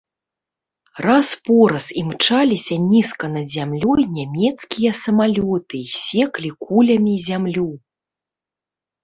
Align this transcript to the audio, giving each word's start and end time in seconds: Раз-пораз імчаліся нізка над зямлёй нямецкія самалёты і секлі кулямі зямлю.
Раз-пораз 1.07 1.85
імчаліся 2.03 2.75
нізка 2.93 3.25
над 3.35 3.47
зямлёй 3.57 4.03
нямецкія 4.17 4.91
самалёты 5.03 5.77
і 5.87 5.95
секлі 6.07 6.49
кулямі 6.67 7.15
зямлю. 7.29 7.69